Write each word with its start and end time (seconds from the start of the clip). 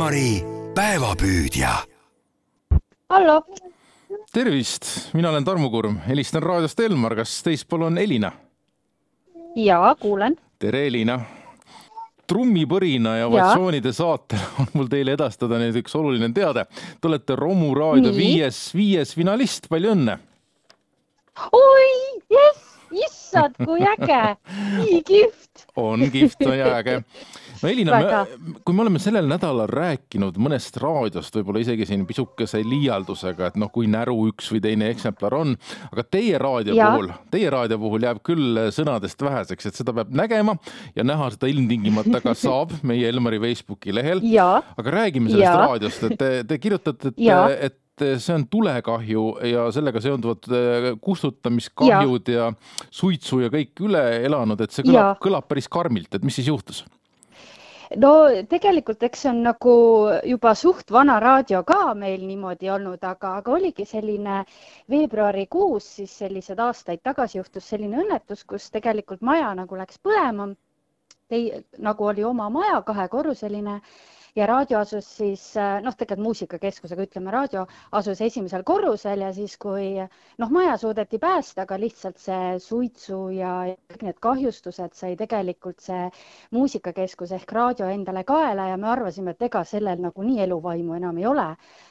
Elmari 0.00 0.44
päevapüüdja. 0.74 1.68
hallo, 3.08 3.42
tervist, 4.32 5.12
mina 5.12 5.28
olen 5.30 5.44
Tarmo 5.44 5.70
Kurm, 5.70 5.98
helistan 6.08 6.42
raadiost 6.42 6.80
Elmar, 6.80 7.14
kas 7.16 7.42
teispool 7.42 7.82
on 7.82 7.98
Elina? 7.98 8.32
jaa, 9.56 9.94
kuulen. 10.00 10.38
tere, 10.58 10.86
Elina. 10.86 11.20
trummipõrina 12.26 13.18
ja 13.18 13.28
vatsioonide 13.28 13.92
saatel 13.92 14.40
on 14.64 14.72
mul 14.72 14.88
teile 14.88 15.18
edastada 15.18 15.60
nüüd 15.60 15.76
üks 15.82 15.92
oluline 16.00 16.32
teade. 16.32 16.64
Te 17.00 17.08
olete 17.12 17.36
Romu 17.36 17.74
raadio 17.76 18.08
Nii. 18.08 18.16
viies, 18.16 18.62
viies 18.74 19.12
finalist, 19.14 19.68
palju 19.68 19.92
õnne. 19.92 20.16
oi, 21.52 21.92
jess, 22.32 22.69
issand, 22.94 23.56
kui 23.64 23.82
äge, 23.86 24.22
nii 24.78 25.02
kihvt. 25.06 25.66
on 25.76 26.02
kihvt 26.12 26.44
ja 26.46 26.72
äge. 26.78 26.96
no 27.62 27.68
Elina, 27.68 28.00
kui 28.64 28.74
me 28.74 28.84
oleme 28.84 29.00
sellel 29.02 29.28
nädalal 29.30 29.70
rääkinud 29.70 30.38
mõnest 30.40 30.78
raadiost, 30.82 31.34
võib-olla 31.36 31.62
isegi 31.62 31.86
siin 31.88 32.06
pisukese 32.08 32.62
liialdusega, 32.66 33.50
et 33.50 33.58
noh, 33.60 33.70
kui 33.72 33.90
näru 33.90 34.16
üks 34.30 34.50
või 34.54 34.62
teine 34.64 34.90
eksemplar 34.94 35.36
on, 35.40 35.56
aga 35.90 36.06
teie 36.06 36.38
raadio 36.40 36.76
Jaa. 36.78 36.92
puhul, 36.94 37.12
teie 37.32 37.50
raadio 37.52 37.80
puhul 37.82 38.08
jääb 38.08 38.22
küll 38.26 38.64
sõnadest 38.74 39.22
väheseks, 39.26 39.70
et 39.70 39.82
seda 39.82 39.94
peab 39.96 40.14
nägema 40.22 40.56
ja 40.96 41.06
näha 41.06 41.30
seda 41.34 41.50
ilmtingimata 41.52 42.22
ka 42.24 42.34
saab 42.46 42.74
meie 42.86 43.08
Elmari 43.10 43.40
Facebooki 43.42 43.94
lehel. 43.94 44.24
aga 44.40 44.96
räägime 44.96 45.30
sellest 45.30 45.46
Jaa. 45.46 45.66
raadiost, 45.66 46.08
et 46.10 46.18
te, 46.18 46.32
te 46.48 46.58
kirjutate, 46.62 47.14
et, 47.14 47.22
Jaa. 47.28 47.46
Et 48.04 48.22
see 48.22 48.36
on 48.36 48.46
tulekahju 48.50 49.24
ja 49.50 49.66
sellega 49.74 50.02
seonduvad 50.04 50.48
eh, 50.56 50.88
kustutamiskahjud 51.02 52.32
ja 52.34 52.52
suitsu 52.90 53.42
ja 53.44 53.50
kõik 53.52 53.84
üle 53.86 54.04
elanud, 54.24 54.60
et 54.60 54.72
see 54.74 54.86
kõlab 54.86 55.20
kõlab 55.22 55.50
päris 55.50 55.68
karmilt, 55.68 56.14
et 56.14 56.26
mis 56.26 56.40
siis 56.40 56.50
juhtus? 56.50 56.84
no 57.98 58.12
tegelikult, 58.48 59.02
eks 59.02 59.24
see 59.24 59.30
on 59.32 59.42
nagu 59.44 59.74
juba 60.28 60.52
suht 60.54 60.92
vana 60.94 61.18
raadio 61.22 61.62
ka 61.66 61.94
meil 61.98 62.22
niimoodi 62.26 62.70
olnud, 62.70 63.02
aga, 63.02 63.36
aga 63.40 63.54
oligi 63.56 63.86
selline 63.88 64.44
veebruarikuus, 64.90 65.88
siis 65.98 66.14
sellised 66.22 66.58
aastaid 66.58 67.02
tagasi 67.02 67.40
juhtus 67.40 67.66
selline 67.72 68.02
õnnetus, 68.04 68.44
kus 68.46 68.70
tegelikult 68.70 69.24
maja 69.26 69.52
nagu 69.58 69.78
läks 69.78 69.98
põlema. 70.02 70.50
Tei-, 71.30 71.62
nagu 71.78 72.06
oli 72.06 72.24
oma 72.26 72.48
maja, 72.50 72.80
kahekorruseline 72.86 73.80
ja 74.36 74.46
raadio 74.46 74.78
asus 74.80 75.06
siis 75.16 75.42
noh, 75.56 75.94
tegelikult 75.96 76.26
muusikakeskusega 76.30 77.04
ütleme, 77.06 77.30
raadio 77.32 77.64
asus 77.96 78.20
esimesel 78.20 78.62
korrusel 78.66 79.24
ja 79.24 79.30
siis, 79.34 79.56
kui 79.60 79.96
noh, 79.98 80.50
maja 80.52 80.76
suudeti 80.80 81.18
päästa, 81.18 81.64
aga 81.64 81.78
lihtsalt 81.80 82.18
see 82.20 82.58
suitsu 82.62 83.20
ja 83.34 83.52
kõik 83.90 84.04
need 84.06 84.20
kahjustused 84.22 84.94
sai 84.96 85.16
tegelikult 85.18 85.80
see 85.82 86.08
muusikakeskus 86.54 87.32
ehk 87.36 87.52
raadio 87.56 87.88
endale 87.90 88.24
kaela 88.28 88.68
ja 88.70 88.76
me 88.80 88.90
arvasime, 88.92 89.34
et 89.34 89.48
ega 89.48 89.64
sellel 89.64 90.00
nagu 90.02 90.24
nii 90.26 90.44
eluvaimu 90.46 90.98
enam 90.98 91.18
ei 91.18 91.26
ole, 91.30 91.48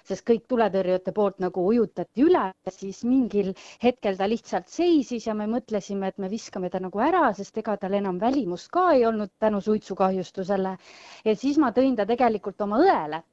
sest 0.08 0.26
kõik 0.28 0.46
tuletõrjujate 0.50 1.14
poolt 1.16 1.40
nagu 1.44 1.66
ujutati 1.72 2.26
üle, 2.26 2.46
siis 2.70 3.04
mingil 3.08 3.54
hetkel 3.84 4.18
ta 4.18 4.28
lihtsalt 4.30 4.70
seisis 4.72 5.28
ja 5.28 5.36
me 5.36 5.48
mõtlesime, 5.50 6.10
et 6.10 6.18
me 6.18 6.30
viskame 6.32 6.70
ta 6.70 6.82
nagu 6.84 7.02
ära, 7.04 7.28
sest 7.38 7.58
ega 7.62 7.76
tal 7.78 7.98
enam 7.98 8.20
välimust 8.22 8.72
ka 8.72 8.90
ei 8.96 9.06
olnud 9.06 9.32
tänu 9.40 9.62
suitsukahjustusele. 9.62 10.78
ja 11.26 11.36
siis 11.36 11.58
ma 11.58 11.72
tõin 11.76 11.96
ta 11.96 12.06
tegelikult 12.06 12.39
oma 12.66 12.80
õele. 12.84 13.24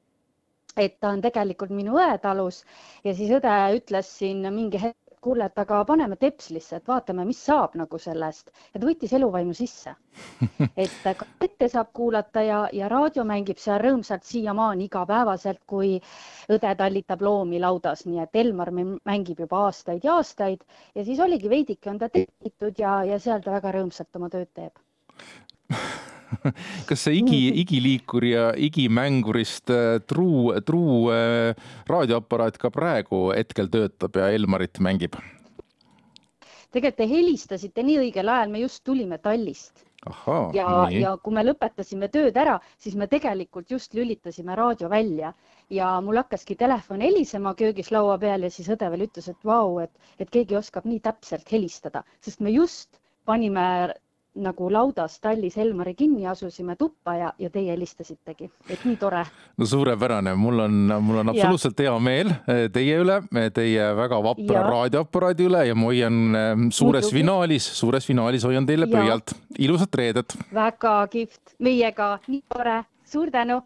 Et 0.77 0.99
ta 1.01 1.09
on 1.09 1.21
tegelikult 1.21 1.73
minu 1.73 1.97
õetalus 1.97 2.61
ja 3.03 3.13
siis 3.17 3.31
õde 3.33 3.53
ütles 3.79 4.09
siin 4.19 4.45
mingi 4.53 4.77
hetk, 4.81 4.99
et 5.17 5.23
kuule, 5.25 5.47
et 5.49 5.57
aga 5.57 5.79
paneme 5.89 6.15
tepslisse, 6.21 6.77
et 6.77 6.87
vaatame, 6.91 7.23
mis 7.25 7.39
saab 7.47 7.73
nagu 7.79 7.97
sellest. 7.97 8.51
Ja 8.73 8.79
ta 8.79 8.85
võttis 8.85 9.15
eluvaimu 9.17 9.55
sisse. 9.57 9.95
et 10.83 10.93
kassette 11.07 11.69
saab 11.73 11.89
kuulata 11.97 12.43
ja, 12.45 12.59
ja 12.73 12.89
raadio 12.93 13.25
mängib 13.25 13.57
seal 13.63 13.81
rõõmsalt 13.81 14.27
siiamaani 14.29 14.85
igapäevaselt, 14.85 15.63
kui 15.65 15.95
õde 16.53 16.75
tallitab 16.77 17.25
loomi 17.25 17.61
laudas, 17.63 18.05
nii 18.05 18.21
et 18.27 18.41
Elmar 18.43 18.69
mängib 18.77 19.41
juba 19.47 19.65
aastaid 19.65 20.05
ja 20.05 20.19
aastaid. 20.21 20.61
Ja 20.93 21.05
siis 21.09 21.19
oligi 21.25 21.49
veidike 21.49 21.89
on 21.89 21.97
ta 22.03 22.13
tellitud 22.13 22.77
ja, 22.77 22.99
ja 23.15 23.17
seal 23.19 23.41
ta 23.41 23.57
väga 23.57 23.73
rõõmsalt 23.79 24.21
oma 24.21 24.29
tööd 24.29 24.53
teeb. 24.53 24.77
kas 26.89 27.07
see 27.07 27.21
igi, 27.21 27.41
igiliikur 27.63 28.27
ja 28.27 28.49
igimängurist 28.57 29.71
äh, 29.73 29.97
truu, 30.07 30.51
truu 30.67 31.07
äh, 31.13 31.55
raadioaparaat 31.89 32.59
ka 32.61 32.71
praegu 32.73 33.29
hetkel 33.35 33.71
töötab 33.71 34.19
ja 34.19 34.29
Elmarit 34.35 34.81
mängib? 34.83 35.17
tegelikult 36.77 36.99
te 36.99 37.07
helistasite 37.09 37.83
nii 37.85 37.99
õigel 38.05 38.29
ajal, 38.29 38.49
me 38.53 38.61
just 38.61 38.83
tulime 38.85 39.17
tallist. 39.23 39.83
Ahhaa, 40.07 40.51
ja, 40.55 40.67
ja 40.93 41.15
kui 41.19 41.33
me 41.35 41.41
lõpetasime 41.43 42.07
tööd 42.13 42.35
ära, 42.37 42.59
siis 42.79 42.95
me 42.95 43.07
tegelikult 43.11 43.71
just 43.73 43.95
lülitasime 43.97 44.55
raadio 44.55 44.87
välja. 44.91 45.33
Ja 45.73 45.95
mul 46.05 46.21
hakkaski 46.21 46.55
telefon 46.59 47.01
helisema 47.03 47.55
köögis 47.59 47.89
laua 47.91 48.15
peal 48.21 48.45
ja 48.45 48.51
siis 48.53 48.69
õde 48.71 48.91
veel 48.93 49.07
ütles, 49.07 49.27
et 49.31 49.47
vau, 49.47 49.79
et, 49.83 49.91
et 50.21 50.29
keegi 50.31 50.59
oskab 50.59 50.85
nii 50.87 51.01
täpselt 51.03 51.51
helistada, 51.51 52.05
sest 52.23 52.45
me 52.45 52.53
just 52.53 53.01
panime 53.27 53.65
nagu 54.37 54.69
laudas 54.71 55.19
tallis 55.19 55.57
Elmari 55.57 55.93
kinni, 55.97 56.25
asusime 56.27 56.75
tuppa 56.79 57.15
ja, 57.17 57.31
ja 57.39 57.49
teie 57.49 57.71
helistasitegi, 57.73 58.49
et 58.69 58.83
nii 58.85 58.95
tore. 59.01 59.23
no 59.57 59.65
suurepärane, 59.65 60.35
mul 60.35 60.59
on, 60.59 60.75
mul 61.01 61.17
on 61.23 61.29
absoluutselt 61.33 61.79
hea 61.79 61.93
meel 61.99 62.29
eh, 62.47 62.67
teie 62.73 62.99
üle, 63.03 63.21
teie 63.53 63.89
väga 63.97 64.19
vapra 64.23 64.57
Ja. 64.59 64.63
raadioaparaadi 64.69 65.47
üle 65.49 65.63
ja 65.67 65.75
ma 65.75 65.89
hoian 65.91 66.19
eh, 66.35 66.53
suures 66.71 67.05
Muidugi. 67.07 67.19
finaalis, 67.19 67.69
suures 67.79 68.05
finaalis 68.05 68.43
hoian 68.47 68.65
teile 68.65 68.85
Ja. 68.89 68.97
pöialt. 68.97 69.33
ilusat 69.59 69.95
reedet. 69.95 70.37
väga 70.53 71.07
kihvt, 71.07 71.55
meiega 71.59 72.19
nii 72.27 72.43
tore, 72.53 72.83
suur 73.05 73.31
tänu. 73.31 73.61